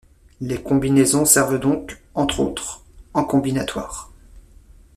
[0.39, 4.11] Les combinaisons servent donc, entre autres, en combinatoire.